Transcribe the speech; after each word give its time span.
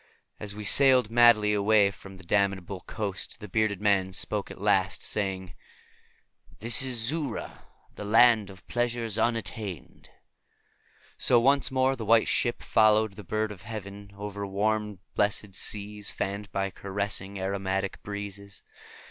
And 0.39 0.45
as 0.45 0.55
we 0.55 0.65
sailed 0.65 1.11
madly 1.11 1.53
away 1.53 1.91
from 1.91 2.17
that 2.17 2.25
damnable 2.25 2.81
coast 2.87 3.39
the 3.39 3.47
bearded 3.47 3.79
man 3.79 4.13
spoke 4.13 4.49
at 4.49 4.59
last, 4.59 5.03
saying, 5.03 5.53
"This 6.57 6.81
is 6.81 7.11
Xura, 7.11 7.61
the 7.93 8.03
Land 8.03 8.49
of 8.49 8.67
Pleasures 8.67 9.19
Unattained." 9.19 10.09
So 11.19 11.39
once 11.39 11.69
more 11.69 11.95
the 11.95 12.03
White 12.03 12.27
Ship 12.27 12.63
followed 12.63 13.15
the 13.15 13.23
bird 13.23 13.51
of 13.51 13.61
heaven, 13.61 14.09
over 14.17 14.43
warm 14.47 15.01
blessed 15.13 15.53
seas 15.53 16.09
fanned 16.09 16.51
by 16.51 16.71
caressing, 16.71 17.37
aromatic 17.39 18.01
breezes. 18.01 18.63